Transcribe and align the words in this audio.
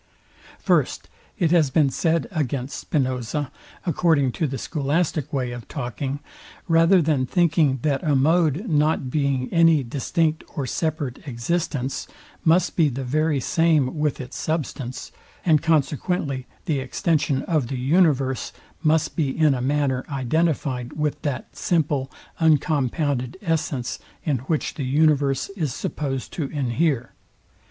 First, 0.57 1.09
It 1.37 1.51
has 1.51 1.69
been 1.69 1.91
said 1.91 2.25
against 2.31 2.75
Spinoza, 2.75 3.51
according 3.85 4.31
to 4.31 4.47
the 4.47 4.57
scholastic 4.57 5.31
way 5.31 5.51
of 5.51 5.67
talking, 5.67 6.21
rather 6.67 7.03
than 7.03 7.27
thinking, 7.27 7.77
that 7.83 8.01
a 8.01 8.15
mode, 8.15 8.67
not 8.67 9.11
being 9.11 9.47
any 9.53 9.83
distinct 9.83 10.43
or 10.55 10.65
separate 10.65 11.27
existence, 11.27 12.07
must 12.43 12.75
be 12.75 12.89
the 12.89 13.03
very 13.03 13.39
same 13.39 13.99
with 13.99 14.19
its 14.19 14.37
substance, 14.37 15.11
and 15.45 15.61
consequently 15.61 16.47
the 16.65 16.79
extension 16.79 17.43
of 17.43 17.67
the 17.67 17.77
universe, 17.77 18.51
must 18.81 19.15
be 19.15 19.29
in 19.29 19.53
a 19.53 19.61
manner 19.61 20.03
identifyed 20.09 20.93
with 20.93 21.21
that, 21.21 21.55
simple, 21.55 22.11
uncompounded 22.39 23.37
essence, 23.43 23.99
in 24.23 24.39
which 24.49 24.73
the 24.73 24.83
universe 24.85 25.49
is 25.49 25.75
supposed 25.75 26.33
to 26.33 26.45
inhere. 26.45 27.13